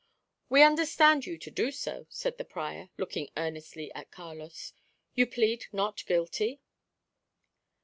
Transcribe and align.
"We 0.49 0.63
understand 0.63 1.27
you 1.27 1.35
so 1.35 1.39
to 1.41 1.51
do," 1.51 1.71
said 2.09 2.39
the 2.39 2.43
prior, 2.43 2.89
looking 2.97 3.29
earnestly 3.37 3.93
at 3.93 4.09
Carlos. 4.09 4.73
"You 5.13 5.27
plead 5.27 5.67
not 5.71 6.03
guilty?" 6.07 6.59